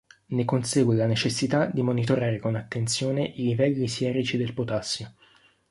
Ne 0.29 0.45
consegue 0.45 0.95
la 0.95 1.05
necessità 1.05 1.65
di 1.67 1.83
monitorare 1.83 2.39
con 2.39 2.55
attenzione 2.55 3.21
i 3.23 3.43
livelli 3.43 3.87
sierici 3.87 4.35
del 4.35 4.51
potassio. 4.55 5.13